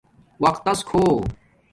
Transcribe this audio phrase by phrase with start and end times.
[0.43, 1.13] وقتس کھوہ